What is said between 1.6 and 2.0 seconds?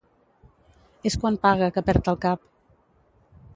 que